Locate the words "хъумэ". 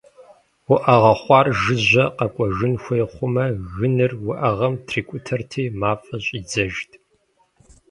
3.13-3.45